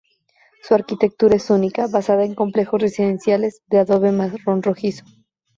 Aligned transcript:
Su 0.63 0.73
arquitectura 0.73 1.35
es 1.35 1.51
única, 1.51 1.85
basada 1.85 2.25
en 2.25 2.33
complejos 2.33 2.81
residenciales 2.81 3.61
de 3.67 3.77
adobe 3.77 4.11
marrón 4.11 4.63
rojizo. 4.63 5.05